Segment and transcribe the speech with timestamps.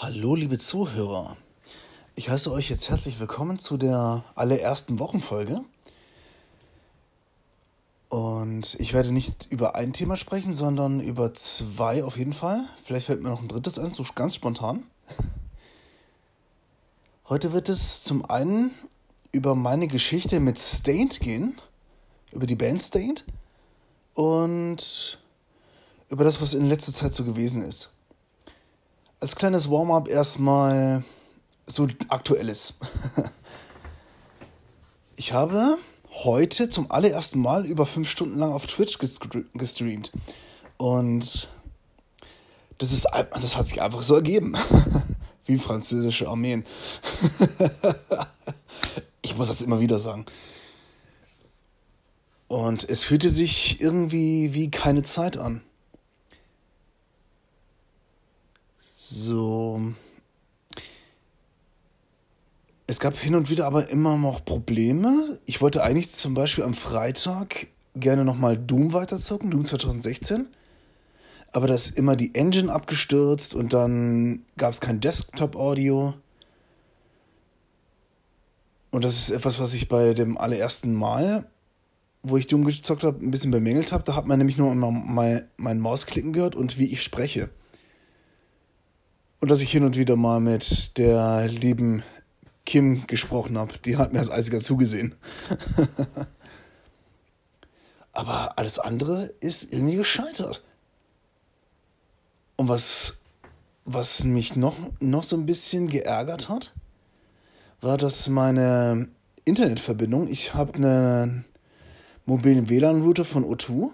[0.00, 1.36] Hallo, liebe Zuhörer.
[2.14, 5.62] Ich heiße euch jetzt herzlich willkommen zu der allerersten Wochenfolge.
[8.08, 12.64] Und ich werde nicht über ein Thema sprechen, sondern über zwei auf jeden Fall.
[12.84, 14.84] Vielleicht fällt mir noch ein drittes ein, so ganz spontan.
[17.28, 18.70] Heute wird es zum einen
[19.32, 21.60] über meine Geschichte mit Stained gehen,
[22.30, 23.24] über die Band Stained
[24.14, 25.18] und
[26.08, 27.90] über das, was in letzter Zeit so gewesen ist
[29.20, 31.02] als kleines Warm-up erstmal
[31.66, 32.74] so aktuelles.
[35.16, 35.78] ich habe
[36.24, 40.12] heute zum allerersten Mal über fünf Stunden lang auf Twitch gestreamt.
[40.76, 41.48] Und
[42.78, 44.54] das, ist, das hat sich einfach so ergeben.
[45.46, 46.64] Wie französische Armeen.
[49.22, 50.26] ich muss das immer wieder sagen.
[52.48, 55.62] Und es fühlte sich irgendwie wie keine Zeit an.
[59.10, 59.94] So.
[62.86, 65.40] Es gab hin und wieder aber immer noch Probleme.
[65.46, 70.48] Ich wollte eigentlich zum Beispiel am Freitag gerne nochmal Doom weiterzocken, Doom 2016.
[71.52, 76.12] Aber da ist immer die Engine abgestürzt und dann gab es kein Desktop-Audio.
[78.90, 81.50] Und das ist etwas, was ich bei dem allerersten Mal,
[82.22, 84.04] wo ich Doom gezockt habe, ein bisschen bemängelt habe.
[84.04, 87.48] Da hat man nämlich nur mein, mein Mausklicken gehört und wie ich spreche.
[89.40, 92.02] Und dass ich hin und wieder mal mit der lieben
[92.68, 93.78] Kim gesprochen habe.
[93.84, 95.14] Die hat mir als einziger zugesehen.
[98.12, 100.62] Aber alles andere ist irgendwie gescheitert.
[102.56, 103.18] Und was,
[103.86, 106.74] was mich noch, noch so ein bisschen geärgert hat,
[107.80, 109.08] war, dass meine
[109.44, 111.44] Internetverbindung, ich habe einen
[112.26, 113.90] mobilen WLAN-Router von O2,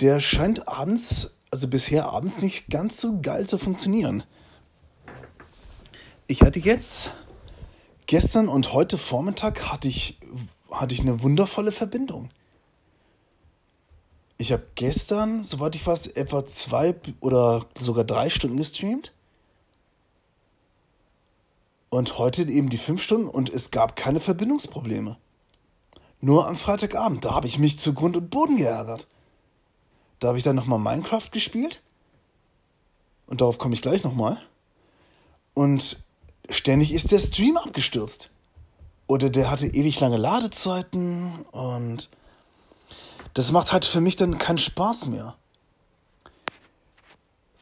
[0.00, 4.22] der scheint abends also bisher abends nicht ganz so geil zu funktionieren.
[6.26, 7.12] Ich hatte jetzt
[8.06, 10.18] gestern und heute Vormittag hatte ich,
[10.70, 12.30] hatte ich eine wundervolle Verbindung.
[14.36, 19.12] Ich habe gestern, soweit ich weiß, etwa zwei oder sogar drei Stunden gestreamt.
[21.90, 25.16] Und heute eben die fünf Stunden und es gab keine Verbindungsprobleme.
[26.20, 29.06] Nur am Freitagabend, da habe ich mich zu Grund und Boden geärgert.
[30.18, 31.82] Da habe ich dann nochmal Minecraft gespielt.
[33.26, 34.40] Und darauf komme ich gleich nochmal.
[35.54, 35.98] Und
[36.48, 38.30] ständig ist der Stream abgestürzt.
[39.06, 42.10] Oder der hatte ewig lange Ladezeiten und
[43.34, 45.36] das macht halt für mich dann keinen Spaß mehr.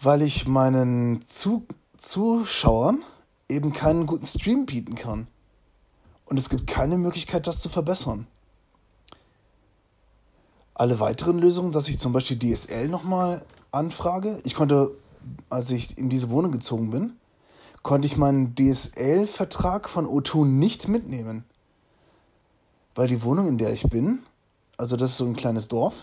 [0.00, 1.25] Weil ich meinen
[1.99, 3.03] Zuschauern
[3.49, 5.28] eben keinen guten Stream bieten kann.
[6.25, 8.27] Und es gibt keine Möglichkeit, das zu verbessern
[10.78, 14.41] alle weiteren Lösungen, dass ich zum Beispiel DSL nochmal anfrage.
[14.44, 14.91] Ich konnte,
[15.48, 17.16] als ich in diese Wohnung gezogen bin,
[17.82, 21.44] konnte ich meinen DSL-Vertrag von O2 nicht mitnehmen.
[22.94, 24.20] Weil die Wohnung, in der ich bin,
[24.76, 25.94] also das ist so ein kleines Dorf,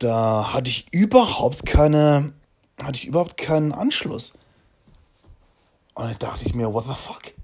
[0.00, 2.32] da hatte ich überhaupt keine,
[2.82, 4.32] hatte ich überhaupt keinen Anschluss.
[5.94, 7.41] Und dann dachte ich mir, what the fuck?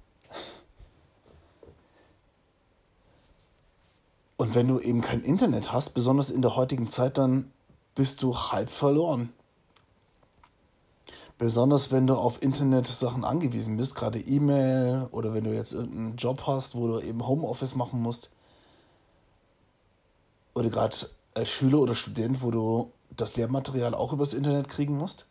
[4.38, 7.50] Und wenn du eben kein Internet hast, besonders in der heutigen Zeit, dann
[7.96, 9.32] bist du halb verloren.
[11.38, 16.44] Besonders wenn du auf Internet-Sachen angewiesen bist, gerade E-Mail oder wenn du jetzt irgendeinen Job
[16.46, 18.30] hast, wo du eben Homeoffice machen musst.
[20.54, 20.96] Oder gerade
[21.34, 25.26] als Schüler oder Student, wo du das Lehrmaterial auch übers Internet kriegen musst.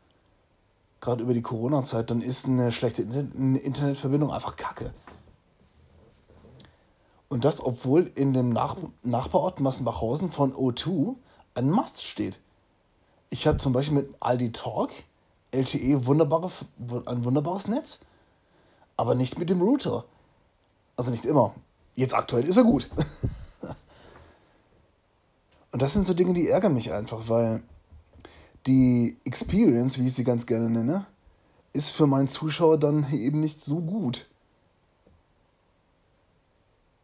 [0.99, 4.93] Gerade über die Corona-Zeit, dann ist eine schlechte Internetverbindung einfach Kacke.
[7.29, 11.15] Und das, obwohl in dem Nach Nachbarort Massenbachhausen von O2
[11.55, 12.39] ein Mast steht.
[13.29, 14.91] Ich habe zum Beispiel mit Aldi Talk
[15.51, 16.51] LTE wunderbare,
[17.05, 17.99] ein wunderbares Netz,
[18.95, 20.05] aber nicht mit dem Router.
[20.95, 21.53] Also nicht immer.
[21.95, 22.89] Jetzt aktuell ist er gut.
[25.71, 27.61] Und das sind so Dinge, die ärgern mich einfach, weil
[28.65, 31.05] die Experience, wie ich sie ganz gerne nenne,
[31.73, 34.27] ist für meinen Zuschauer dann eben nicht so gut.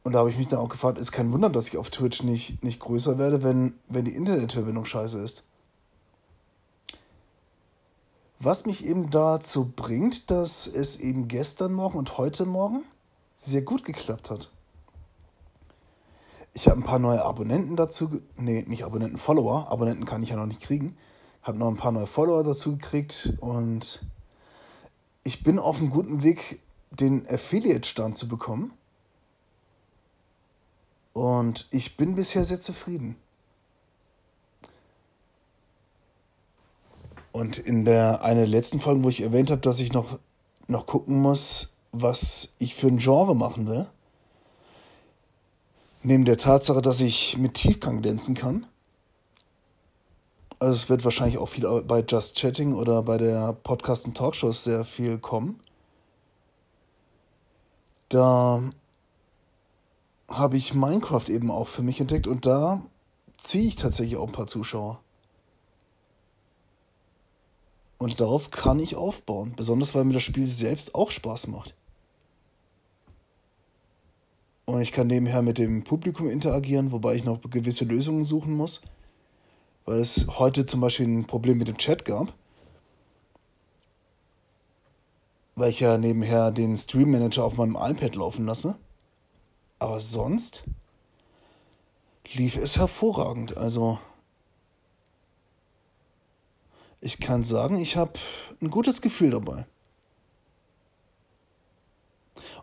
[0.04, 2.24] Und da habe ich mich dann auch gefragt, ist kein Wunder, dass ich auf Twitch
[2.24, 5.44] nicht, nicht größer werde, wenn, wenn die Internetverbindung scheiße ist.
[8.40, 12.84] Was mich eben dazu bringt, dass es eben gestern Morgen und heute Morgen
[13.38, 14.50] sehr gut geklappt hat.
[16.52, 19.72] Ich habe ein paar neue Abonnenten dazu, nee, nicht Abonnenten, Follower.
[19.72, 20.98] Abonnenten kann ich ja noch nicht kriegen.
[21.42, 24.02] Habe noch ein paar neue Follower dazu gekriegt und
[25.24, 26.60] ich bin auf einem guten Weg,
[26.92, 28.74] den Affiliate-Stand zu bekommen.
[31.14, 33.16] Und ich bin bisher sehr zufrieden.
[37.32, 40.20] Und in der einer der letzten Folgen, wo ich erwähnt habe, dass ich noch,
[40.68, 43.88] noch gucken muss, was ich für ein Genre machen will,
[46.04, 48.68] neben der Tatsache, dass ich mit Tiefgang glänzen kann,
[50.64, 54.64] also es wird wahrscheinlich auch viel bei Just Chatting oder bei der Podcast und Talkshows
[54.64, 55.60] sehr viel kommen.
[58.08, 58.62] Da
[60.38, 62.82] habe ich Minecraft eben auch für mich entdeckt und da
[63.38, 65.00] ziehe ich tatsächlich auch ein paar Zuschauer.
[67.98, 71.76] Und darauf kann ich aufbauen, besonders weil mir das Spiel selbst auch Spaß macht.
[74.66, 78.82] Und ich kann nebenher mit dem Publikum interagieren, wobei ich noch gewisse Lösungen suchen muss,
[79.86, 82.34] weil es heute zum Beispiel ein Problem mit dem Chat gab,
[85.56, 88.76] weil ich ja nebenher den Stream Manager auf meinem iPad laufen lasse.
[89.84, 90.64] Aber sonst
[92.32, 93.58] lief es hervorragend.
[93.58, 94.00] Also
[97.02, 98.14] ich kann sagen, ich habe
[98.62, 99.66] ein gutes Gefühl dabei.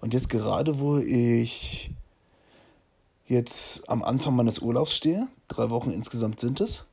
[0.00, 1.90] Und jetzt gerade, wo ich
[3.26, 6.87] jetzt am Anfang meines Urlaubs stehe, drei Wochen insgesamt sind es,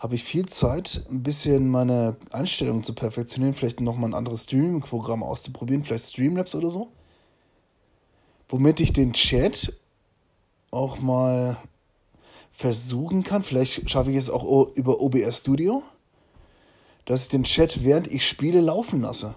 [0.00, 5.22] habe ich viel Zeit, ein bisschen meine Einstellungen zu perfektionieren, vielleicht nochmal ein anderes Streaming-Programm
[5.22, 6.90] auszuprobieren, vielleicht Streamlabs oder so.
[8.52, 9.72] Womit ich den Chat
[10.70, 11.56] auch mal
[12.50, 15.82] versuchen kann, vielleicht schaffe ich es auch über OBS Studio,
[17.06, 19.36] dass ich den Chat während ich spiele laufen lasse.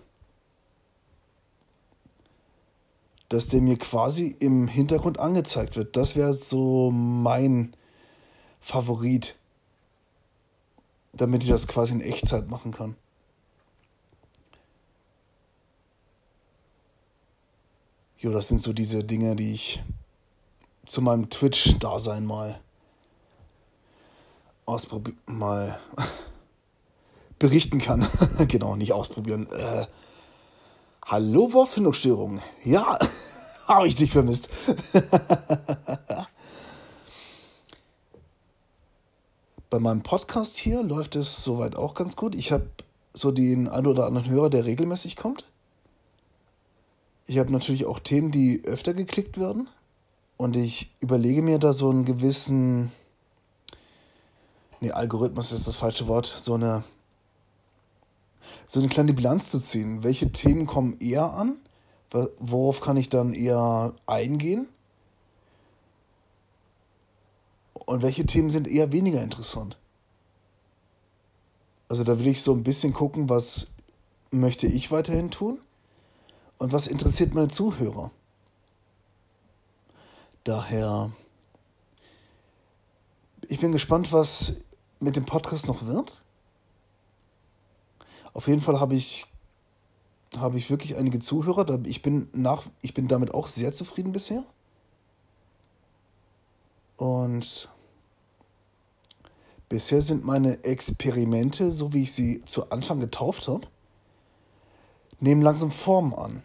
[3.30, 5.96] Dass der mir quasi im Hintergrund angezeigt wird.
[5.96, 7.74] Das wäre so mein
[8.60, 9.38] Favorit.
[11.14, 12.98] Damit ich das quasi in Echtzeit machen kann.
[18.26, 19.84] Jo, das sind so diese Dinge, die ich
[20.88, 22.60] zu meinem Twitch-Dasein mal
[24.66, 25.80] ausprobieren, mal
[27.38, 28.08] berichten kann.
[28.48, 29.48] genau, nicht ausprobieren.
[29.52, 29.86] Äh,
[31.06, 32.42] hallo, Wortfindungsstörung.
[32.64, 32.98] Ja,
[33.68, 34.50] habe ich dich vermisst.
[39.70, 42.34] Bei meinem Podcast hier läuft es soweit auch ganz gut.
[42.34, 42.72] Ich habe
[43.14, 45.44] so den einen oder anderen Hörer, der regelmäßig kommt.
[47.28, 49.68] Ich habe natürlich auch Themen, die öfter geklickt werden.
[50.38, 52.92] Und ich überlege mir da so einen gewissen.
[54.80, 56.26] Nee, Algorithmus ist das falsche Wort.
[56.26, 56.84] So eine
[58.68, 60.04] so eine kleine Bilanz zu ziehen.
[60.04, 61.58] Welche Themen kommen eher an?
[62.40, 64.68] Worauf kann ich dann eher eingehen?
[67.74, 69.78] Und welche Themen sind eher weniger interessant?
[71.90, 73.68] Also da will ich so ein bisschen gucken, was
[74.32, 75.60] möchte ich weiterhin tun
[76.58, 78.12] und was interessiert meine Zuhörer.
[80.44, 81.12] Daher,
[83.48, 84.62] ich bin gespannt, was
[85.00, 86.22] mit dem Podcast noch wird.
[88.34, 89.28] Auf jeden Fall habe ich,
[90.38, 91.80] habe ich wirklich einige Zuhörer.
[91.86, 94.44] Ich bin, nach, ich bin damit auch sehr zufrieden bisher.
[96.98, 97.70] Und
[99.70, 103.68] bisher sind meine Experimente, so wie ich sie zu Anfang getauft habe,
[105.20, 106.44] nehmen langsam Form an.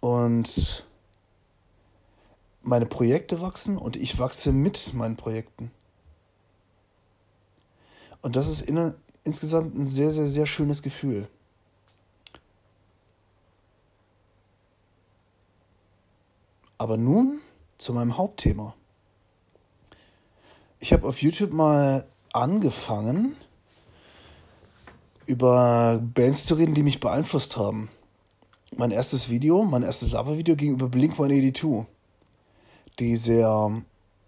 [0.00, 0.84] Und
[2.62, 5.70] meine Projekte wachsen und ich wachse mit meinen Projekten.
[8.22, 11.28] Und das ist in, insgesamt ein sehr, sehr, sehr schönes Gefühl.
[16.78, 17.40] Aber nun
[17.78, 18.74] zu meinem Hauptthema.
[20.80, 23.36] Ich habe auf YouTube mal angefangen,
[25.26, 27.88] über Bands zu reden, die mich beeinflusst haben.
[28.76, 31.86] Mein erstes Video, mein erstes Lava-Video ging über Blink 182,
[32.98, 33.82] die sehr,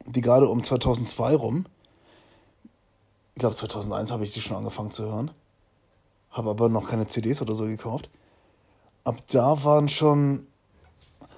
[0.06, 1.66] die gerade um 2002 rum
[3.36, 5.30] ich glaube 2001 habe ich die schon angefangen zu hören.
[6.30, 8.08] Habe aber noch keine CDs oder so gekauft.
[9.04, 10.46] Ab da waren schon,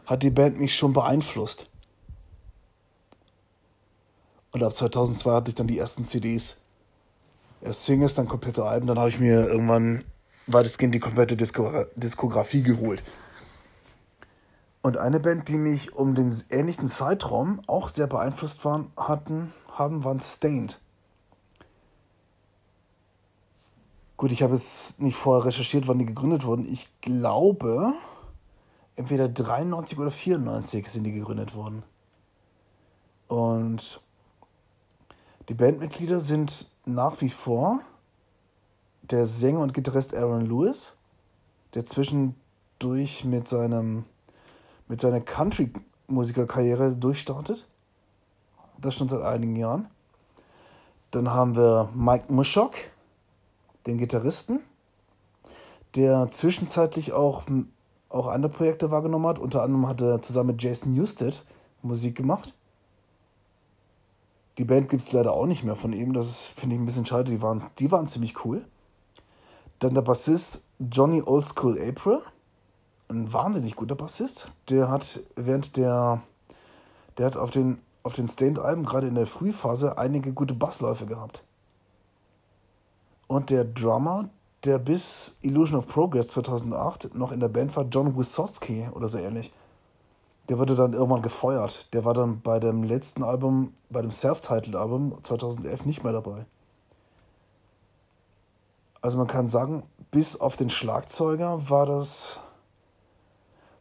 [0.07, 1.69] hat die Band mich schon beeinflusst.
[4.53, 6.59] Und ab 2002 hatte ich dann die ersten CDs.
[7.61, 8.87] Erst Singles, dann komplette Alben.
[8.87, 10.05] Dann habe ich mir irgendwann
[10.47, 13.03] weitestgehend die komplette Disko Diskografie geholt.
[14.83, 20.05] Und eine Band, die mich um den ähnlichen Zeitraum auch sehr beeinflusst waren, hatten, haben,
[20.05, 20.81] waren Stained.
[24.17, 26.67] Gut, ich habe es nicht vorher recherchiert, wann die gegründet wurden.
[26.67, 27.93] Ich glaube,
[28.97, 31.83] entweder 93 oder 94 sind die gegründet worden.
[33.29, 34.03] Und
[35.49, 37.81] die Bandmitglieder sind nach wie vor
[39.03, 40.95] der Sänger und Gitarrist Aaron Lewis,
[41.75, 44.05] der zwischendurch mit seinem
[44.89, 47.69] mit seiner Country-Musikerkarriere durchstartet.
[48.79, 49.89] Das schon seit einigen Jahren.
[51.11, 52.75] Dann haben wir Mike Muschock,
[53.87, 54.61] den Gitarristen,
[55.95, 57.43] der zwischenzeitlich auch,
[58.09, 59.39] auch andere Projekte wahrgenommen hat.
[59.39, 61.45] Unter anderem hat er zusammen mit Jason Newsted
[61.83, 62.55] Musik gemacht.
[64.59, 66.13] Die Band gibt es leider auch nicht mehr von ihm.
[66.13, 67.31] Das finde ich ein bisschen schade.
[67.31, 68.65] Die waren, die waren ziemlich cool.
[69.79, 72.21] Dann der Bassist Johnny Oldschool April.
[73.09, 74.51] Ein wahnsinnig guter Bassist.
[74.69, 76.23] Der hat während der.
[77.17, 81.43] Der hat auf den, auf den Stained-Alben, gerade in der Frühphase, einige gute Bassläufe gehabt.
[83.27, 84.29] Und der Drummer,
[84.65, 89.19] der bis Illusion of Progress 2008 noch in der Band war, John Wisocki oder so
[89.19, 89.53] ähnlich.
[90.49, 91.93] Der wurde dann irgendwann gefeuert.
[91.93, 96.47] Der war dann bei dem letzten Album, bei dem Self-Titled-Album 2011 nicht mehr dabei.
[99.01, 102.41] Also man kann sagen, bis auf den Schlagzeuger war das,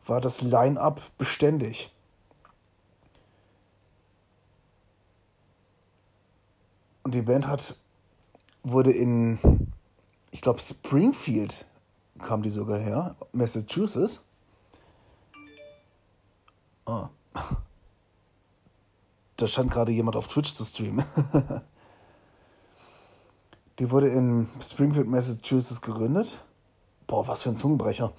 [0.06, 1.94] war das Line-up beständig.
[7.04, 7.78] Und die Band hat,
[8.64, 9.40] wurde in,
[10.32, 11.66] ich glaube, Springfield
[12.20, 14.27] kam die sogar her, Massachusetts.
[16.88, 17.10] Oh.
[19.36, 21.06] Da scheint gerade jemand auf Twitch zu streamen.
[23.80, 26.44] die wurde in Springfield, Massachusetts gegründet.
[27.06, 28.14] Boah, was für ein Zungenbrecher.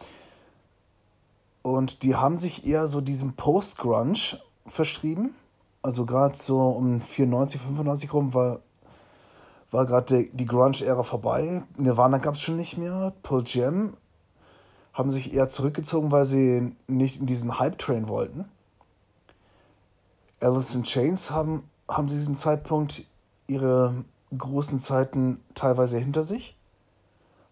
[1.63, 5.35] Und die haben sich eher so diesem Post-Grunge verschrieben.
[5.83, 8.61] Also gerade so um 94, 95 rum war,
[9.71, 11.63] war gerade die Grunge-Ära vorbei.
[11.79, 13.15] Nirvana gab es schon nicht mehr.
[13.23, 13.97] Pearl Jam
[14.93, 18.45] haben sich eher zurückgezogen, weil sie nicht in diesen Hype-Train wollten.
[20.41, 23.05] Alice in Chains haben, haben zu diesem Zeitpunkt
[23.47, 24.05] ihre
[24.37, 26.57] großen Zeiten teilweise hinter sich,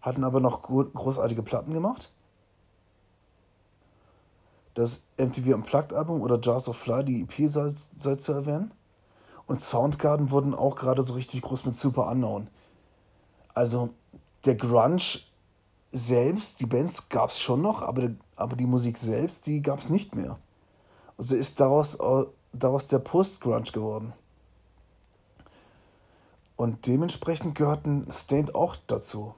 [0.01, 2.11] hatten aber noch großartige Platten gemacht.
[4.75, 8.71] Das MTV Unplugged Album oder Jars of Fly, die EP sei, sei zu erwähnen.
[9.47, 12.47] Und Soundgarden wurden auch gerade so richtig groß mit Super Unknown.
[13.53, 13.89] Also
[14.45, 15.01] der Grunge
[15.91, 19.89] selbst, die Bands gab es schon noch, aber, aber die Musik selbst, die gab es
[19.89, 20.37] nicht mehr.
[21.17, 21.97] Also ist daraus
[22.59, 24.13] daraus der Post-Grunge geworden.
[26.55, 29.35] Und dementsprechend gehörten Stained auch dazu.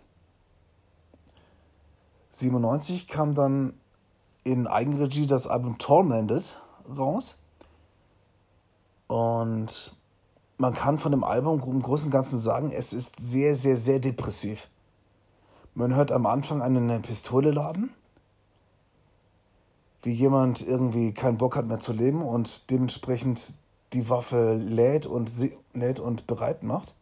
[2.31, 3.73] 97 kam dann
[4.43, 6.55] in Eigenregie das Album Tormented
[6.97, 7.37] raus.
[9.07, 9.95] Und
[10.57, 13.99] man kann von dem Album im Großen und Ganzen sagen, es ist sehr, sehr, sehr
[13.99, 14.69] depressiv.
[15.73, 17.93] Man hört am Anfang eine Pistole laden
[20.03, 23.53] wie jemand irgendwie keinen Bock hat mehr zu leben und dementsprechend
[23.93, 25.31] die Waffe lädt und,
[25.73, 26.93] lädt und bereit macht.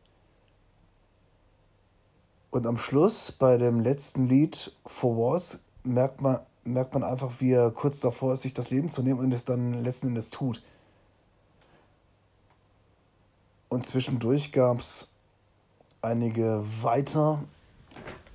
[2.50, 7.52] Und am Schluss, bei dem letzten Lied For Wars, merkt man, merkt man einfach, wie
[7.52, 10.62] er kurz davor ist, sich das Leben zu nehmen und es dann letzten Endes tut.
[13.70, 15.10] Und zwischendurch gab es
[16.02, 17.44] einige weiter,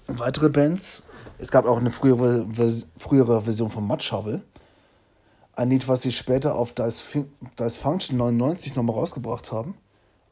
[0.06, 1.04] weitere Bands.
[1.38, 2.46] Es gab auch eine frühere,
[2.98, 4.42] frühere Version von Mud Shovel.
[5.54, 7.26] Ein Lied, was sie später auf Dice,
[7.58, 9.74] Dice Function 99 nochmal rausgebracht haben.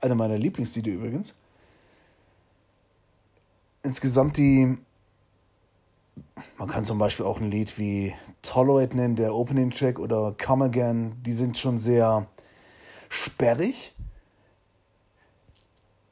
[0.00, 1.34] Eine meiner Lieblingslieder übrigens.
[3.82, 4.78] Insgesamt die.
[6.56, 10.66] Man kann zum Beispiel auch ein Lied wie Tolerate nennen, der Opening Track, oder Come
[10.66, 11.22] Again.
[11.22, 12.26] Die sind schon sehr
[13.10, 13.94] sperrig.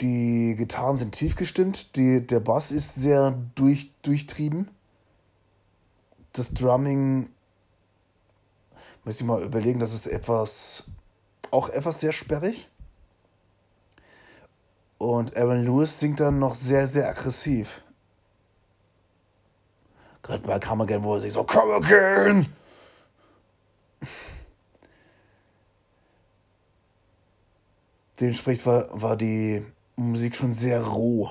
[0.03, 1.97] Die Gitarren sind tief gestimmt.
[1.97, 4.71] Die, der Bass ist sehr durch, durchtrieben.
[6.33, 7.31] Das Drumming
[9.09, 10.91] Müsste ich mal überlegen, das ist etwas,
[11.51, 12.69] auch etwas sehr sperrig.
[14.99, 17.83] Und Aaron Lewis singt dann noch sehr, sehr aggressiv.
[20.21, 22.53] Gerade bei Come Again, wo er sich so, Come Again!
[28.21, 29.65] Dementsprechend war, war die
[29.97, 31.31] Musik schon sehr roh.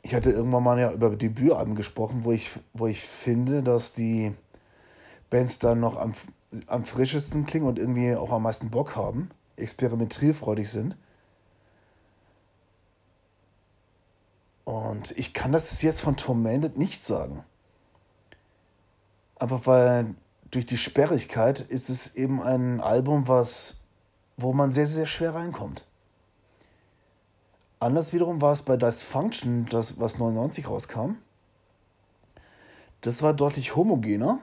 [0.00, 4.34] Ich hatte irgendwann mal ja über Debütalben gesprochen, wo ich, wo ich finde, dass die
[5.30, 6.12] Bands dann noch am,
[6.66, 10.96] am frischesten klingen und irgendwie auch am meisten Bock haben, experimentierfreudig sind.
[14.64, 17.44] Und ich kann das jetzt von Tormented nicht sagen.
[19.38, 20.14] Einfach weil
[20.50, 23.82] durch die Sperrigkeit ist es eben ein Album, was,
[24.36, 25.86] wo man sehr, sehr schwer reinkommt.
[27.78, 31.16] Anders wiederum war es bei Das Function, das, was 99 rauskam.
[33.02, 34.40] Das war deutlich homogener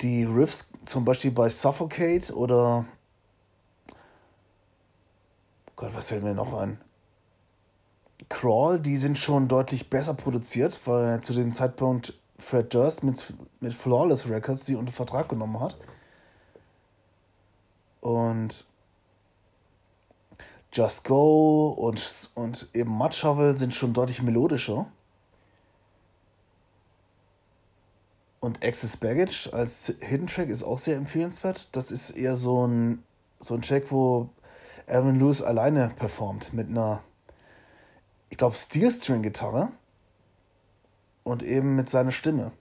[0.00, 2.84] die Riffs zum Beispiel bei Suffocate oder
[5.76, 6.80] Gott, was fällt mir noch ein?
[8.28, 13.74] Crawl, die sind schon deutlich besser produziert, weil zu dem Zeitpunkt Fred Durst mit, mit
[13.74, 15.78] Flawless Records die unter Vertrag genommen hat.
[18.00, 18.64] Und
[20.72, 24.86] Just Go und, und eben Mud Shovel sind schon deutlich melodischer.
[28.40, 31.74] Und Access Baggage als Hidden Track ist auch sehr empfehlenswert.
[31.74, 33.02] Das ist eher so ein,
[33.40, 34.28] so ein Track, wo
[34.86, 37.02] Aaron Lewis alleine performt mit einer,
[38.30, 39.72] ich glaube, Steel-String-Gitarre
[41.24, 42.52] und eben mit seiner Stimme.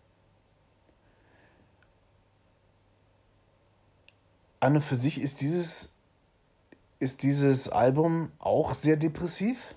[4.60, 5.94] An und für sich ist dieses
[7.00, 9.76] ist dieses Album auch sehr depressiv.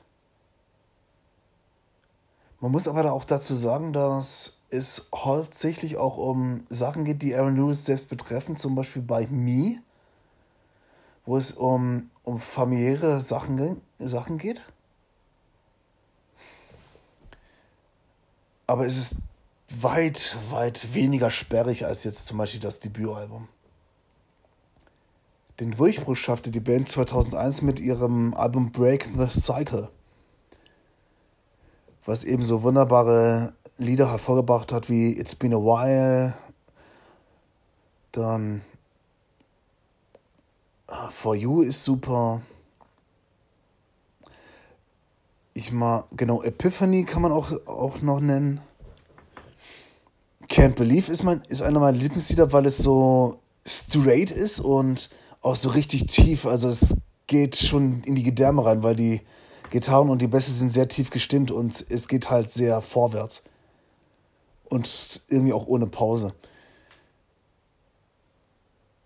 [2.61, 7.34] Man muss aber da auch dazu sagen, dass es hauptsächlich auch um Sachen geht, die
[7.34, 9.82] Aaron Lewis selbst betreffen, zum Beispiel bei Me,
[11.26, 14.62] wo es um, um familiäre Sachen, Sachen geht.
[18.66, 19.16] Aber es ist
[19.68, 23.48] weit, weit weniger sperrig als jetzt zum Beispiel das Debütalbum.
[25.58, 29.90] Den Durchbruch schaffte die Band 2001 mit ihrem Album Break the Cycle,
[32.06, 36.34] was eben so wunderbare Lieder hervorgebracht hat wie It's Been a While,
[38.12, 38.60] dann
[40.87, 42.42] ah, For You ist super.
[45.54, 48.60] Ich mal, genau, Epiphany kann man auch, auch noch nennen.
[50.49, 55.08] Can't Believe ist, mein, ist einer meiner Lieblingslieder, weil es so straight ist und
[55.40, 56.44] auch so richtig tief.
[56.44, 56.96] Also es
[57.26, 59.22] geht schon in die Gedärme rein, weil die
[59.70, 63.44] Gitarren und die Bässe sind sehr tief gestimmt und es geht halt sehr vorwärts.
[64.70, 66.32] Und irgendwie auch ohne Pause.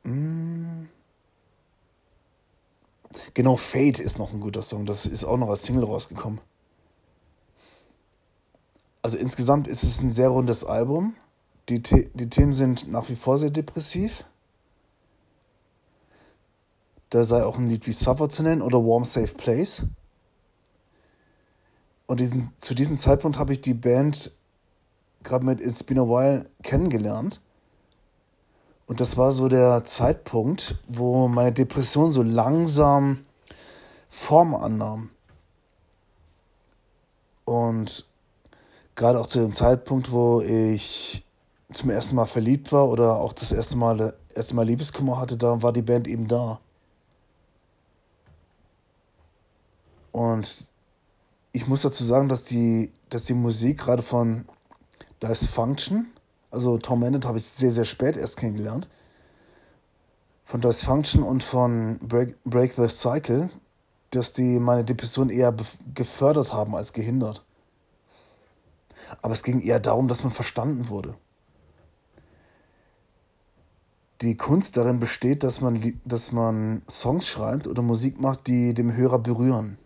[0.05, 0.85] Mm.
[3.33, 4.87] Genau, Fate ist noch ein guter Song.
[4.87, 6.41] Das ist auch noch als Single rausgekommen.
[9.03, 11.15] Also insgesamt ist es ein sehr rundes Album.
[11.69, 14.25] Die, The die Themen sind nach wie vor sehr depressiv.
[17.11, 19.85] Da sei auch ein Lied wie Suffer zu nennen oder Warm Safe Place.
[22.07, 24.33] Und diesen, zu diesem Zeitpunkt habe ich die Band
[25.25, 27.41] gerade mit It's Been a While kennengelernt.
[28.87, 33.25] Und das war so der Zeitpunkt, wo meine Depression so langsam
[34.09, 35.11] Form annahm.
[37.45, 38.05] Und
[38.95, 41.25] gerade auch zu dem Zeitpunkt, wo ich
[41.73, 45.63] zum ersten Mal verliebt war oder auch das erste Mal, erste Mal Liebeskummer hatte, da
[45.63, 46.61] war die Band eben da.
[50.13, 50.67] Und
[51.53, 54.45] ich muss dazu sagen, dass die, dass die Musik gerade von
[55.23, 56.07] Dysfunction,
[56.51, 58.89] also Tom Bennett habe ich sehr, sehr spät erst kennengelernt,
[60.45, 63.51] von Dysfunction und von Break, Break the Cycle,
[64.11, 65.55] dass die meine Depression eher
[65.95, 67.45] gefördert haben als gehindert.
[69.23, 71.17] Aber es ging eher darum, dass man verstanden wurde.
[74.21, 78.95] Die Kunst darin besteht, dass man, dass man Songs schreibt oder Musik macht, die dem
[78.95, 79.77] Hörer berühren.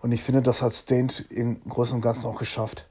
[0.00, 2.88] Und ich finde, das hat Stained im Großen und Ganzen auch geschafft.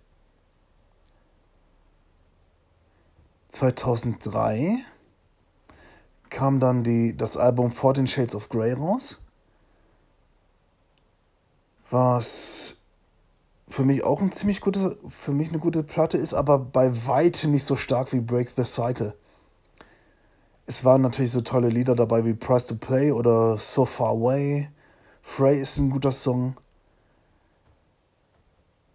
[3.54, 4.80] 2003
[6.30, 9.20] kam dann die, das Album 14 Shades of Grey raus,
[11.92, 12.78] was
[13.68, 17.52] für mich auch ein ziemlich gute, für mich eine gute Platte ist, aber bei weitem
[17.52, 19.16] nicht so stark wie Break the Cycle.
[20.66, 24.70] Es waren natürlich so tolle Lieder dabei wie Price to Play oder So Far Away.
[25.22, 26.58] Frey ist ein guter Song.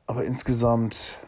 [0.06, 1.18] Aber insgesamt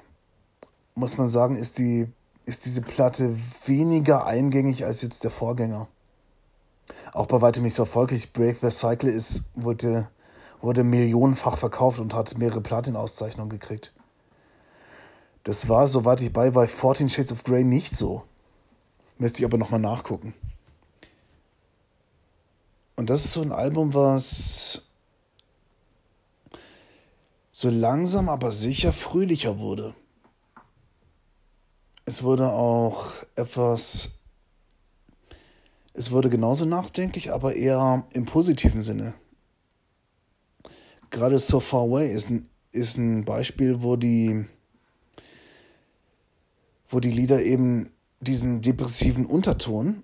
[0.94, 2.10] muss man sagen, ist, die,
[2.50, 5.86] ist diese Platte weniger eingängig als jetzt der Vorgänger.
[7.12, 8.32] Auch bei weitem nicht so erfolgreich.
[8.32, 10.10] Break the Cycle ist, wurde,
[10.60, 13.94] wurde millionenfach verkauft und hat mehrere Platin-Auszeichnungen gekriegt.
[15.44, 18.24] Das war, soweit ich bei, bei 14 Shades of Grey nicht so.
[19.18, 20.34] Müsste ich aber nochmal nachgucken.
[22.96, 24.82] Und das ist so ein Album, was
[27.52, 29.94] so langsam aber sicher fröhlicher wurde.
[32.10, 34.10] Es wurde auch etwas,
[35.94, 39.14] es wurde genauso nachdenklich, aber eher im positiven Sinne.
[41.10, 44.44] Gerade So Far Away ist ein, ist ein Beispiel, wo die,
[46.88, 50.02] wo die Lieder eben diesen depressiven Unterton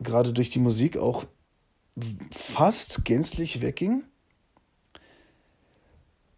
[0.00, 1.26] gerade durch die Musik auch
[2.32, 4.02] fast gänzlich wegging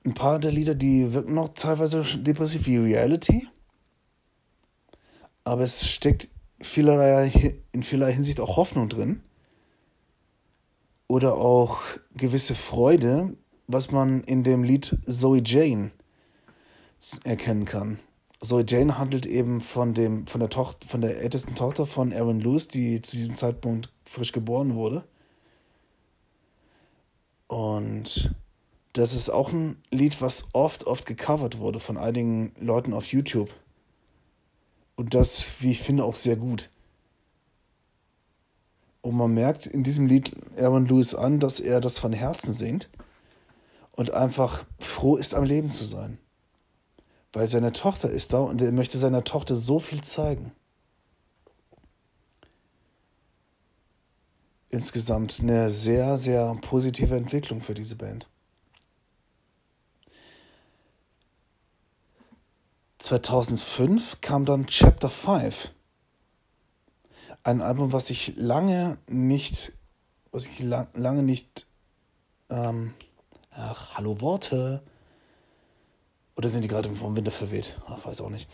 [0.04, 3.48] ein paar der Lieder, die wirken noch teilweise depressiv wie Reality.
[5.48, 6.28] Aber es steckt
[6.60, 7.32] vielerlei,
[7.72, 9.22] in vielerlei Hinsicht auch Hoffnung drin.
[11.06, 11.80] Oder auch
[12.14, 13.34] gewisse Freude,
[13.66, 15.90] was man in dem Lied Zoe Jane
[17.24, 17.98] erkennen kann.
[18.42, 22.40] Zoe Jane handelt eben von, dem, von, der Tochter, von der ältesten Tochter von Aaron
[22.40, 25.04] Lewis, die zu diesem Zeitpunkt frisch geboren wurde.
[27.46, 28.34] Und
[28.92, 33.48] das ist auch ein Lied, was oft, oft gecovert wurde von einigen Leuten auf YouTube.
[34.98, 36.70] Und das, wie ich finde, auch sehr gut.
[39.00, 42.90] Und man merkt in diesem Lied Aaron Lewis an, dass er das von Herzen singt
[43.92, 46.18] und einfach froh ist, am Leben zu sein.
[47.32, 50.50] Weil seine Tochter ist da und er möchte seiner Tochter so viel zeigen.
[54.68, 58.28] Insgesamt eine sehr, sehr positive Entwicklung für diese Band.
[62.98, 65.70] 2005 kam dann Chapter 5.
[67.44, 69.72] Ein Album, was ich lange nicht,
[70.32, 71.66] was ich lang, lange nicht,
[72.50, 72.94] ähm,
[73.52, 74.82] ach, hallo Worte.
[76.36, 77.80] Oder sind die gerade vom Winter verweht?
[77.86, 78.48] Ach, weiß auch nicht.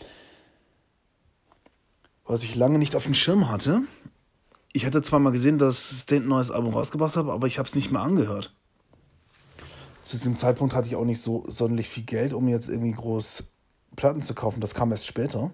[2.23, 3.81] Was ich lange nicht auf dem Schirm hatte.
[4.73, 7.67] Ich hatte zwar mal gesehen, dass Stant ein neues Album rausgebracht hat, aber ich habe
[7.67, 8.55] es nicht mehr angehört.
[10.03, 13.54] Zu diesem Zeitpunkt hatte ich auch nicht so sonderlich viel Geld, um jetzt irgendwie groß
[13.95, 14.61] Platten zu kaufen.
[14.61, 15.51] Das kam erst später.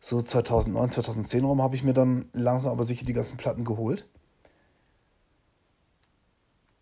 [0.00, 4.08] So 2009, 2010 rum habe ich mir dann langsam aber sicher die ganzen Platten geholt.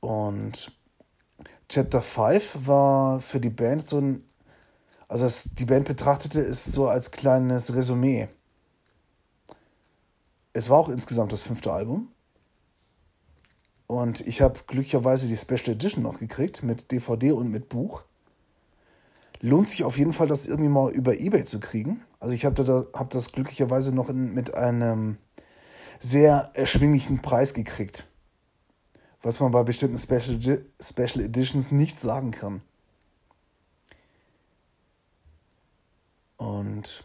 [0.00, 0.72] Und
[1.68, 4.24] Chapter 5 war für die Band so ein,
[5.08, 8.28] also es, die Band betrachtete es so als kleines Resümee.
[10.52, 12.08] Es war auch insgesamt das fünfte Album.
[13.86, 18.04] Und ich habe glücklicherweise die Special Edition noch gekriegt mit DVD und mit Buch
[19.42, 22.00] lohnt sich auf jeden Fall, das irgendwie mal über Ebay zu kriegen.
[22.20, 25.18] Also ich habe da, hab das glücklicherweise noch in, mit einem
[25.98, 28.06] sehr erschwinglichen Preis gekriegt.
[29.20, 32.62] Was man bei bestimmten Special, Special Editions nicht sagen kann.
[36.36, 37.04] Und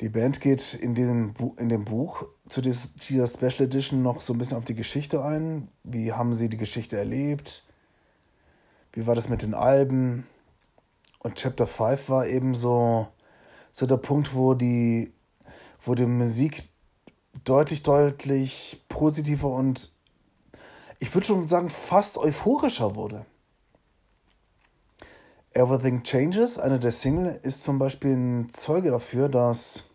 [0.00, 4.38] die Band geht in, diesem in dem Buch zu dieser Special Edition noch so ein
[4.38, 5.68] bisschen auf die Geschichte ein.
[5.82, 7.64] Wie haben sie die Geschichte erlebt?
[8.98, 10.26] Wie war das mit den Alben?
[11.20, 13.06] Und Chapter 5 war eben so,
[13.70, 15.12] so der Punkt, wo die,
[15.78, 16.60] wo die Musik
[17.44, 19.92] deutlich, deutlich positiver und
[20.98, 23.24] ich würde schon sagen, fast euphorischer wurde.
[25.52, 29.90] Everything Changes, eine der Single, ist zum Beispiel ein Zeuge dafür, dass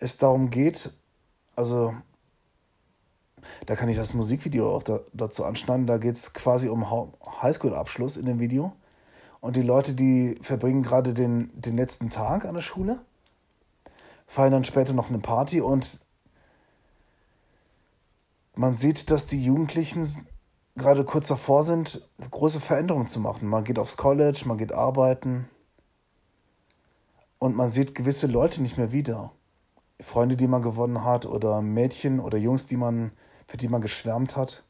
[0.00, 0.90] es darum geht,
[1.54, 1.94] also
[3.66, 5.86] da kann ich das Musikvideo auch da, dazu anschneiden.
[5.86, 6.86] Da geht es quasi um
[7.42, 8.72] Highschool-Abschluss in dem Video.
[9.40, 13.00] Und die Leute, die verbringen gerade den, den letzten Tag an der Schule,
[14.26, 16.00] feiern dann später noch eine Party und
[18.54, 20.26] man sieht, dass die Jugendlichen
[20.76, 23.48] gerade kurz davor sind, große Veränderungen zu machen.
[23.48, 25.48] Man geht aufs College, man geht arbeiten
[27.38, 29.32] und man sieht gewisse Leute nicht mehr wieder.
[30.00, 33.12] Freunde, die man gewonnen hat oder Mädchen oder Jungs, die man
[33.46, 34.62] für die man geschwärmt hat.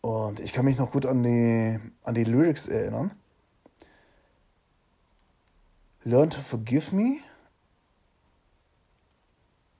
[0.00, 3.14] Und ich kann mich noch gut an die, an die Lyrics erinnern.
[6.04, 7.18] Learn to forgive me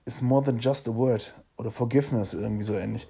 [0.05, 1.33] is more than just a word.
[1.57, 3.07] Oder Forgiveness, irgendwie so ähnlich.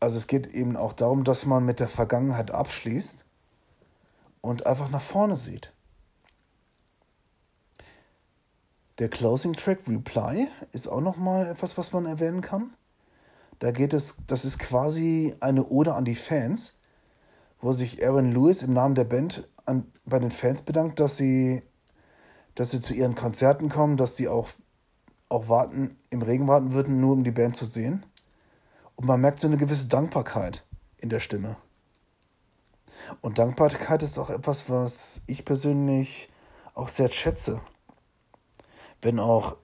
[0.00, 3.24] Also es geht eben auch darum, dass man mit der Vergangenheit abschließt
[4.40, 5.72] und einfach nach vorne sieht.
[9.02, 12.72] Der Closing Track Reply ist auch nochmal etwas, was man erwähnen kann.
[13.58, 16.78] Da geht es, das ist quasi eine Ode an die Fans,
[17.60, 21.64] wo sich Aaron Lewis im Namen der Band an, bei den Fans bedankt, dass sie,
[22.54, 24.50] dass sie zu ihren Konzerten kommen, dass sie auch,
[25.28, 28.06] auch warten, im Regen warten würden, nur um die Band zu sehen.
[28.94, 30.64] Und man merkt so eine gewisse Dankbarkeit
[30.98, 31.56] in der Stimme.
[33.20, 36.30] Und Dankbarkeit ist auch etwas, was ich persönlich
[36.74, 37.60] auch sehr schätze
[39.02, 39.56] wenn auch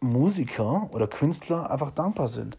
[0.00, 2.58] Musiker oder Künstler einfach dankbar sind.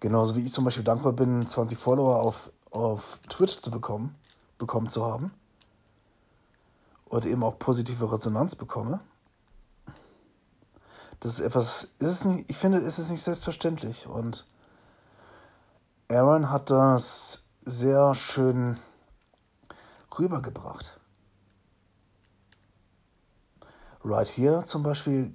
[0.00, 4.16] Genauso wie ich zum Beispiel dankbar bin, 20 Follower auf, auf Twitch zu bekommen,
[4.56, 5.32] bekommen zu haben.
[7.06, 9.00] Oder eben auch positive Resonanz bekomme.
[11.20, 14.06] Das ist etwas, ist es nicht, ich finde, ist es nicht selbstverständlich.
[14.06, 14.46] Und
[16.10, 18.78] Aaron hat das sehr schön
[20.18, 20.97] rübergebracht.
[24.04, 25.34] Right Here zum Beispiel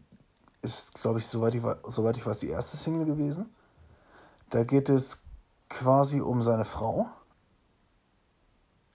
[0.62, 3.54] ist, glaube ich, soweit ich, soweit ich weiß, die erste Single gewesen.
[4.49, 5.23] Da geht es
[5.69, 7.10] quasi um seine Frau.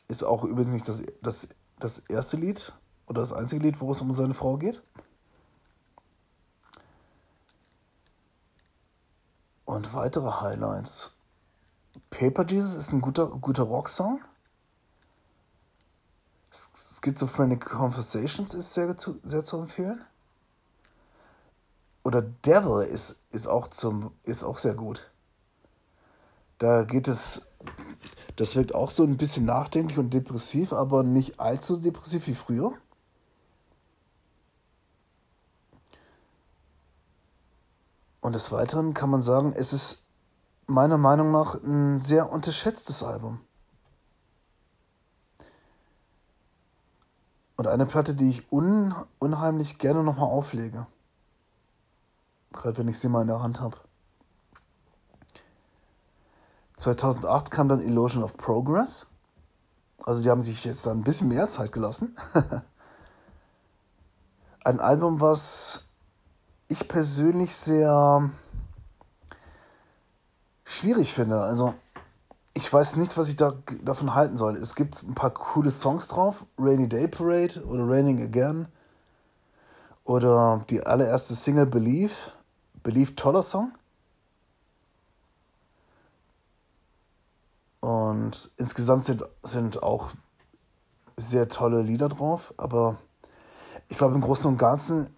[0.08, 2.72] Ist auch übrigens nicht das, das, das erste Lied
[3.06, 4.82] oder das einzige Lied, wo es um seine Frau geht.
[9.64, 11.18] Und weitere Highlights.
[12.08, 14.20] Paper Jesus ist ein guter, guter Rocksong.
[17.02, 20.04] Schizophrenic Conversations ist sehr zu, sehr zu empfehlen.
[22.08, 25.10] oder Devil ist, ist, auch zum, ist auch sehr gut.
[26.58, 27.42] Da geht es,
[28.36, 32.72] das wirkt auch so ein bisschen nachdenklich und depressiv, aber nicht allzu depressiv wie früher.
[38.22, 40.02] Und des Weiteren kann man sagen, es ist
[40.66, 43.40] meiner Meinung nach ein sehr unterschätztes Album.
[47.58, 50.86] Und eine Platte, die ich un unheimlich gerne nochmal auflege.
[52.52, 53.76] Gerade wenn ich sie mal in der Hand habe.
[56.76, 59.06] 2008 kam dann Illusion of Progress.
[60.04, 62.16] Also die haben sich jetzt da ein bisschen mehr Zeit gelassen.
[64.64, 65.82] ein Album, was
[66.68, 68.30] ich persönlich sehr
[70.64, 71.40] schwierig finde.
[71.40, 71.74] Also
[72.58, 74.56] ich weiß nicht, was ich da, davon halten soll.
[74.56, 76.44] Es gibt ein paar coole Songs drauf.
[76.58, 78.66] Rainy Day Parade oder Raining Again.
[80.02, 82.32] Oder die allererste Single Believe.
[82.82, 83.70] Believe, toller Song.
[87.78, 90.10] Und insgesamt sind, sind auch
[91.16, 92.52] sehr tolle Lieder drauf.
[92.56, 92.96] Aber
[93.86, 95.10] ich glaube, im Großen und Ganzen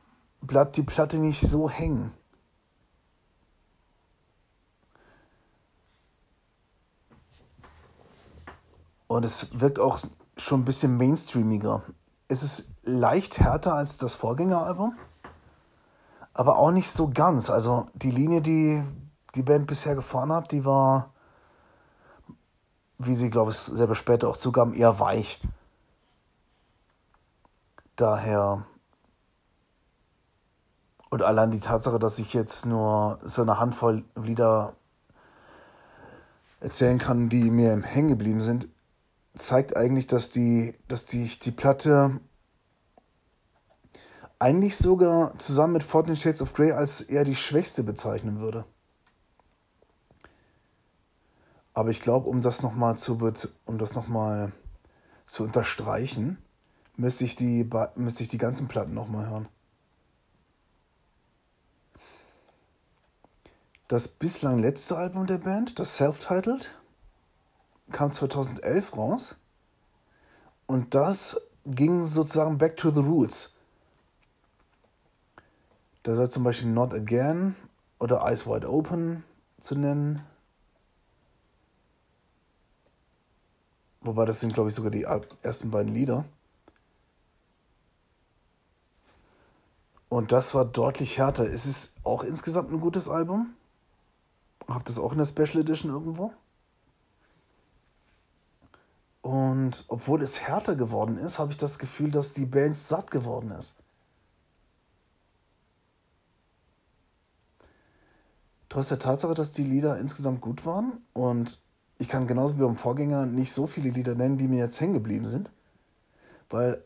[0.42, 2.12] bleibt die Platte nicht so hängen.
[9.10, 9.98] Und es wirkt auch
[10.36, 11.82] schon ein bisschen mainstreamiger.
[12.28, 14.96] Es ist leicht härter als das Vorgängeralbum,
[16.32, 17.50] aber auch nicht so ganz.
[17.50, 18.84] Also die Linie, die
[19.34, 21.12] die Band bisher gefahren hat, die war,
[22.98, 25.42] wie sie, glaube ich, selber später auch zugaben, eher weich.
[27.96, 28.64] Daher
[31.08, 34.74] und allein die Tatsache, dass ich jetzt nur so eine Handvoll Lieder
[36.60, 38.68] erzählen kann, die mir im Hängen geblieben sind,
[39.34, 42.20] zeigt eigentlich, dass die, dass die, die Platte
[44.38, 48.64] eigentlich sogar zusammen mit 14 Shades of Grey als eher die schwächste bezeichnen würde.
[51.74, 53.18] Aber ich glaube, um das nochmal zu,
[53.64, 54.08] um das noch
[55.26, 56.38] zu unterstreichen,
[56.96, 59.48] müsste ich die, müsste ich die ganzen Platten nochmal hören.
[63.88, 66.79] Das bislang letzte Album der Band, das Self-Titled,
[67.90, 69.36] kam 2011 raus.
[70.66, 73.54] Und das ging sozusagen back to the roots.
[76.02, 77.54] Da sei zum Beispiel Not Again
[77.98, 79.24] oder Eyes Wide Open
[79.60, 80.24] zu nennen.
[84.00, 85.06] Wobei das sind, glaube ich, sogar die
[85.42, 86.24] ersten beiden Lieder.
[90.08, 91.44] Und das war deutlich härter.
[91.44, 93.54] Es ist auch insgesamt ein gutes Album.
[94.66, 96.32] Habt das auch in der Special Edition irgendwo?
[99.22, 103.50] Und obwohl es härter geworden ist, habe ich das Gefühl, dass die Band satt geworden
[103.50, 103.74] ist.
[108.68, 111.60] Trotz der Tatsache, dass die Lieder insgesamt gut waren und
[111.98, 114.94] ich kann genauso wie beim Vorgänger nicht so viele Lieder nennen, die mir jetzt hängen
[114.94, 115.50] geblieben sind,
[116.48, 116.82] weil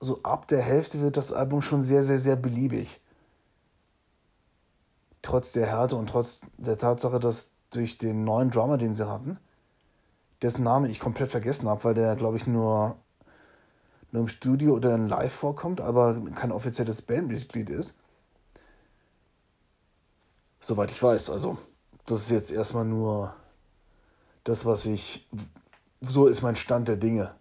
[0.00, 3.00] so ab der Hälfte wird das Album schon sehr, sehr, sehr beliebig
[5.24, 9.38] trotz der Härte und trotz der Tatsache, dass durch den neuen Drummer, den sie hatten,
[10.44, 12.98] dessen Name ich komplett vergessen habe, weil der, glaube ich, nur,
[14.12, 17.96] nur im Studio oder in Live vorkommt, aber kein offizielles Bandmitglied ist.
[20.60, 21.30] Soweit ich weiß.
[21.30, 21.58] Also,
[22.06, 23.34] das ist jetzt erstmal nur
[24.44, 25.28] das, was ich.
[26.00, 27.34] So ist mein Stand der Dinge.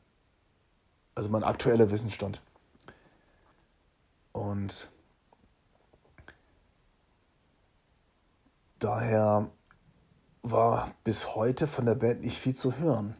[1.13, 2.41] Also mein aktueller Wissensstand.
[4.31, 4.89] Und
[8.83, 9.49] Daher
[10.43, 13.15] war bis heute von der Band nicht viel zu hören.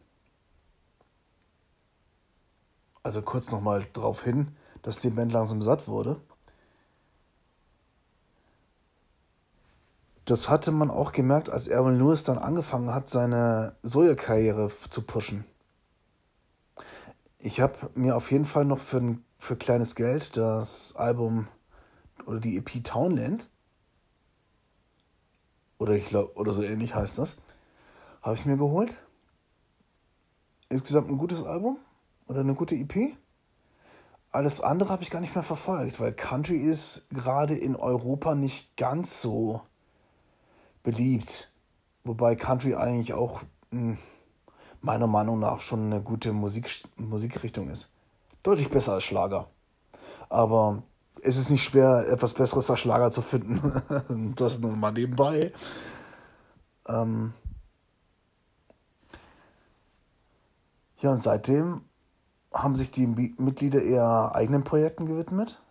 [3.02, 6.20] Also kurz nochmal darauf hin, dass die Band langsam satt wurde.
[10.26, 15.44] Das hatte man auch gemerkt, als Erwin Lewis dann angefangen hat, seine Soja-Karriere zu pushen.
[17.40, 21.48] Ich habe mir auf jeden Fall noch für, für kleines Geld das Album
[22.26, 23.50] oder die EP Townland
[25.84, 27.36] oder ich glaube, oder so ähnlich heißt das.
[28.22, 29.04] Habe ich mir geholt.
[30.70, 31.78] Insgesamt ein gutes Album
[32.28, 33.18] oder eine gute EP.
[34.32, 38.78] Alles andere habe ich gar nicht mehr verfolgt, weil Country ist gerade in Europa nicht
[38.78, 39.60] ganz so
[40.84, 41.52] beliebt.
[42.06, 43.98] Wobei Country eigentlich auch hm,
[44.80, 47.92] meiner Meinung nach schon eine gute Musik, Musikrichtung ist.
[48.42, 49.50] Deutlich besser als Schlager.
[50.30, 50.84] Aber
[51.22, 54.34] es ist nicht schwer, etwas Besseres als Schlager zu finden.
[54.36, 55.52] das nur mal nebenbei.
[56.88, 57.34] Ähm
[61.00, 61.82] ja, und seitdem
[62.54, 65.62] haben sich die Mitglieder eher eigenen Projekten gewidmet,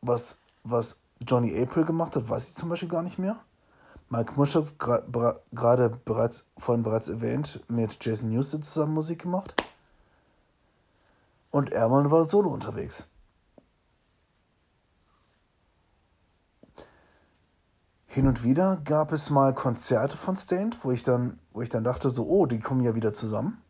[0.00, 3.38] was, was Johnny April gemacht hat, weiß ich zum Beispiel gar nicht mehr.
[4.08, 9.54] Mike Muschow, gerade bereits, vorhin bereits erwähnt, mit Jason Newsted zusammen Musik gemacht.
[11.50, 13.08] Und Erman war solo unterwegs.
[18.14, 21.82] Hin und wieder gab es mal Konzerte von Stained, wo ich dann, wo ich dann
[21.82, 23.60] dachte, so, oh, die kommen ja wieder zusammen.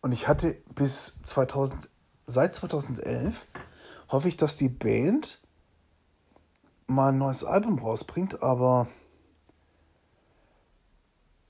[0.00, 1.90] Und ich hatte bis 2000,
[2.26, 3.46] seit 2011
[4.08, 5.42] hoffe ich, dass die Band
[6.86, 8.88] mal ein neues Album rausbringt, aber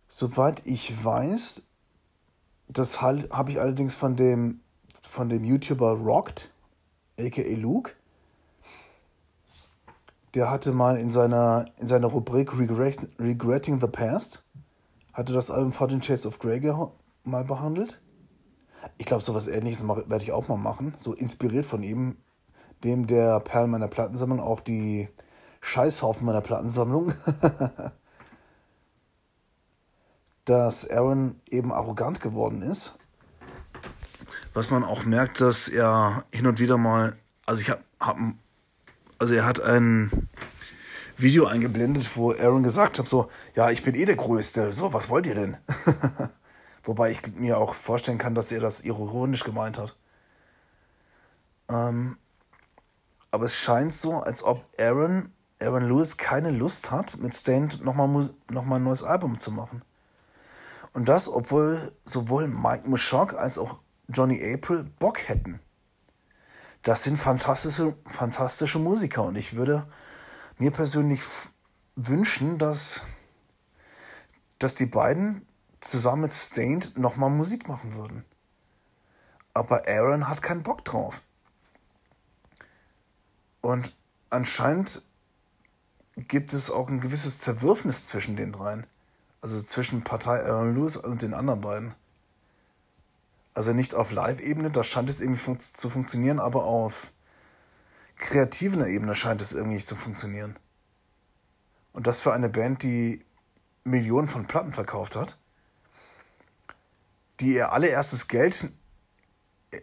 [0.09, 1.63] soweit ich weiß,
[2.67, 4.63] das habe ich allerdings von dem,
[5.01, 6.53] von dem YouTuber Rocked,
[7.21, 7.93] aka Luke,
[10.35, 14.45] der hatte mal in seiner, in seiner Rubrik Regret, Regretting the Past,
[15.13, 16.61] hatte das Album For Chase of Grey
[17.25, 18.01] mal behandelt.
[18.97, 20.95] Ich glaube, sowas ähnliches werde ich auch mal machen.
[20.99, 22.17] So inspiriert von ihm,
[22.85, 25.09] dem der Perl meiner Plattensammlung, auch die
[25.61, 27.13] Scheißhaufen meiner Plattensammlung.
[30.49, 32.99] dass Aaron eben arrogant geworden ist.
[34.55, 38.17] Was man auch merkt, dass er hin und wieder mal, also ich habe hab
[39.19, 40.29] also er hat ein
[41.17, 45.09] Video eingeblendet, wo Aaron gesagt hat, so, ja, ich bin eh der Größte, so, was
[45.09, 45.57] wollt ihr denn?
[46.85, 49.99] Wobei ich mir auch vorstellen kann, dass er das ironisch gemeint hat.
[51.69, 52.17] Ähm,
[53.31, 58.31] aber es scheint so, als ob Aaron, Aaron Lewis keine Lust hat, mit Stained nochmal
[58.51, 59.83] noch mal ein neues Album zu machen.
[60.93, 65.61] Und das, obwohl sowohl Mike Mushock als auch Johnny April Bock hätten
[66.83, 69.87] das sind fantastische, fantastische Musiker und ich würde
[70.59, 71.21] mir persönlich
[71.97, 73.03] wünschen, dass,
[74.59, 75.47] dass die beiden
[75.81, 78.25] zusammen mit Stained nochmal Musik machen würden.
[79.55, 81.21] Aber Aaron hat keinen Bock drauf.
[83.61, 83.97] Und
[84.31, 85.03] anscheinend
[86.17, 88.87] gibt es auch ein gewisses Zerwürfnis zwischen den dreien.
[89.41, 91.95] Also zwischen Partei Aaron Lewis und den anderen beiden.
[93.59, 97.11] Also nicht auf Live-Ebene, da scheint es irgendwie fun zu funktionieren, aber auf
[98.15, 100.57] kreativer Ebene scheint es irgendwie nicht zu funktionieren.
[101.93, 103.25] Und das für eine Band, die
[103.83, 105.37] Millionen von Platten verkauft hat,
[107.41, 108.71] die ihr allererstes Geld,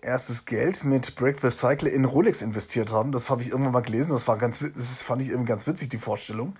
[0.01, 3.11] erstes Geld mit Break the Cycle in Rolex investiert haben.
[3.11, 4.11] Das habe ich irgendwann mal gelesen.
[4.11, 6.55] Das war ganz, das fand ich irgendwie ganz witzig, die Vorstellung.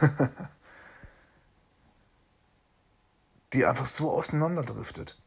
[3.52, 5.20] die einfach so auseinanderdriftet.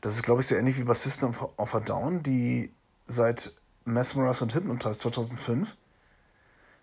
[0.00, 2.72] Das ist, glaube ich, so ähnlich wie bei System of a Down, die
[3.06, 3.52] seit
[3.84, 5.76] Mesmerize und Hypnotize 2005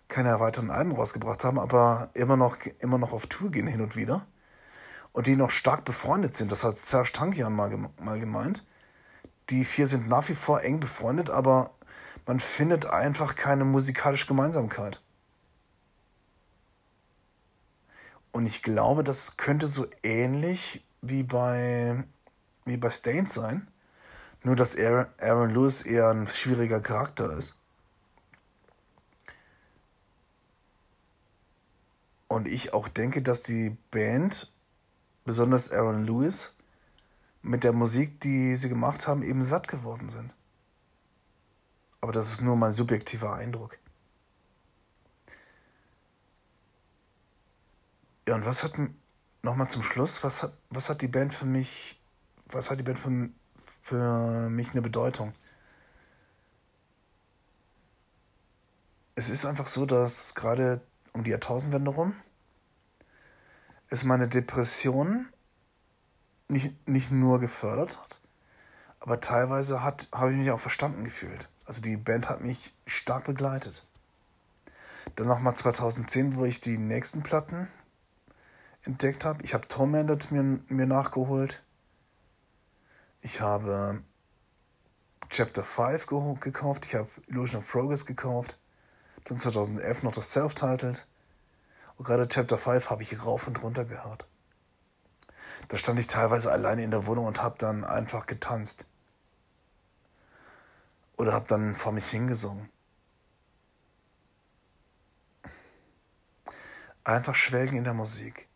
[0.08, 3.96] keine weiteren Alben rausgebracht haben, aber immer noch, immer noch auf Tour gehen hin und
[3.96, 4.26] wieder.
[5.12, 6.50] Und die noch stark befreundet sind.
[6.50, 8.66] Das hat Serge Tankian mal, mal gemeint.
[9.50, 11.70] Die vier sind nach wie vor eng befreundet, aber
[12.26, 15.02] man findet einfach keine musikalische Gemeinsamkeit.
[18.32, 22.02] Und ich glaube, das könnte so ähnlich wie bei
[22.64, 23.68] wie bei Stained sein.
[24.42, 27.56] Nur, dass Aaron, Aaron Lewis eher ein schwieriger Charakter ist.
[32.28, 34.52] Und ich auch denke, dass die Band,
[35.24, 36.54] besonders Aaron Lewis,
[37.42, 40.32] mit der Musik, die sie gemacht haben, eben satt geworden sind.
[42.00, 43.78] Aber das ist nur mein subjektiver Eindruck.
[48.26, 48.72] Ja, und was hat,
[49.42, 52.00] nochmal zum Schluss, was hat, was hat die Band für mich
[52.54, 53.28] was hat die Band für,
[53.82, 55.32] für mich eine Bedeutung?
[59.16, 60.80] Es ist einfach so, dass gerade
[61.12, 62.14] um die Jahrtausendwende rum
[63.88, 65.28] es meine Depression
[66.48, 68.20] nicht, nicht nur gefördert hat,
[69.00, 71.48] aber teilweise habe ich mich auch verstanden gefühlt.
[71.64, 73.86] Also die Band hat mich stark begleitet.
[75.16, 77.68] Dann nochmal 2010, wo ich die nächsten Platten
[78.82, 79.42] entdeckt habe.
[79.42, 81.62] Ich habe Tormented mir, mir nachgeholt.
[83.24, 84.02] Ich habe
[85.30, 86.06] Chapter 5
[86.40, 88.58] gekauft, ich habe Illusion of Progress gekauft,
[89.24, 91.06] dann 2011 noch das Self-Titled
[91.96, 94.26] und gerade Chapter 5 habe ich rauf und runter gehört.
[95.68, 98.84] Da stand ich teilweise alleine in der Wohnung und habe dann einfach getanzt.
[101.16, 102.68] Oder habe dann vor mich hingesungen.
[107.04, 108.48] Einfach schwelgen in der Musik.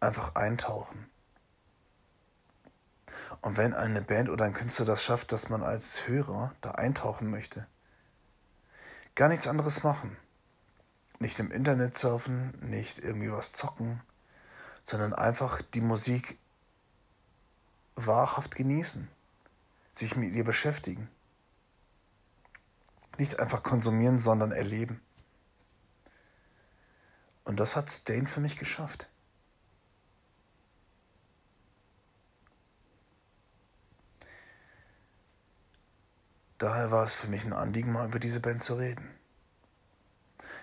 [0.00, 1.08] Einfach eintauchen.
[3.40, 7.30] Und wenn eine Band oder ein Künstler das schafft, dass man als Hörer da eintauchen
[7.30, 7.66] möchte,
[9.14, 10.16] gar nichts anderes machen.
[11.20, 14.00] Nicht im Internet surfen, nicht irgendwie was zocken,
[14.84, 16.38] sondern einfach die Musik
[17.96, 19.08] wahrhaft genießen.
[19.92, 21.10] sich mit ihr beschäftigen.
[23.18, 25.00] Nicht einfach konsumieren, sondern erleben.
[27.42, 29.08] Und das hat Stain für mich geschafft.
[36.58, 39.08] Daher war es für mich ein Anliegen, mal über diese Band zu reden.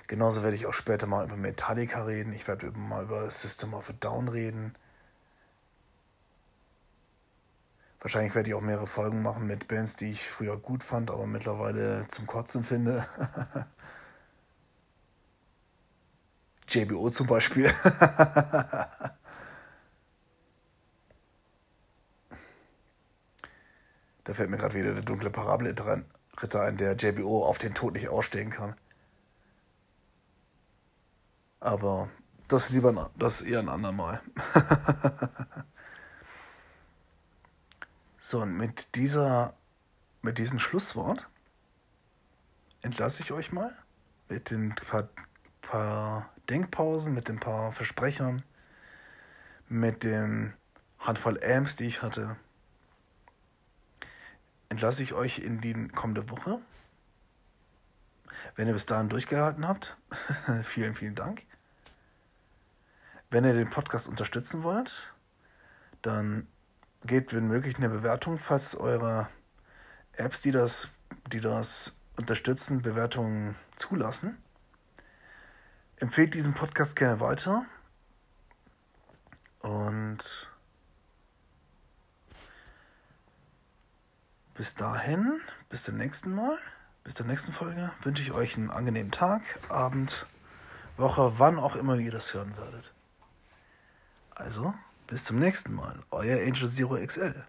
[0.08, 2.34] Genauso werde ich auch später mal über Metallica reden.
[2.34, 4.76] Ich werde mal über System of a Down reden.
[8.02, 11.26] Wahrscheinlich werde ich auch mehrere Folgen machen mit Bands, die ich früher gut fand, aber
[11.26, 13.08] mittlerweile zum Kotzen finde.
[16.68, 17.74] JBO zum Beispiel.
[24.26, 26.04] da fällt mir gerade wieder der dunkle Parabelritter
[26.62, 28.76] ein, der JBO auf den Tod nicht ausstehen kann.
[31.60, 32.10] Aber
[32.48, 34.22] das lieber das eher ein andermal.
[38.20, 39.54] so, und mit dieser,
[40.22, 41.30] mit diesem Schlusswort
[42.82, 43.76] entlasse ich euch mal
[44.28, 45.10] mit den paar,
[45.62, 48.44] paar Denkpausen, mit den paar Versprechern,
[49.68, 50.54] mit dem
[51.00, 52.38] Handvoll Amps, die ich hatte.
[54.70, 56.60] Entlasse ich euch in die kommende Woche.
[58.56, 59.98] Wenn ihr bis dahin durchgehalten habt,
[60.64, 61.44] vielen, vielen Dank.
[63.30, 65.14] Wenn ihr den Podcast unterstützen wollt,
[66.02, 66.48] dann
[67.04, 69.28] geht, wenn möglich, eine Bewertung, falls eure
[70.14, 70.90] Apps, die das,
[71.32, 74.38] die das unterstützen, Bewertungen zulassen.
[75.98, 77.66] Empfehlt diesen Podcast gerne weiter.
[79.60, 80.50] Und
[84.56, 86.58] bis dahin, bis zum nächsten Mal,
[87.04, 90.26] bis zur nächsten Folge, wünsche ich euch einen angenehmen Tag, Abend,
[90.98, 92.94] Woche, wann auch immer ihr das hören werdet.
[94.34, 94.74] Also,
[95.08, 96.00] bis zum nächsten Mal.
[96.10, 97.46] Euer Angel Zero XL.